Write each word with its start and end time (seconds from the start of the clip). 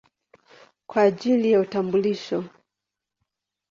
kwa 0.87 1.01
ajili 1.01 1.51
ya 1.51 1.59
utambulisho. 1.59 2.43